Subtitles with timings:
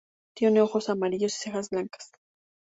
[0.35, 2.09] Tiene ojos amarillos, y cejas blancas.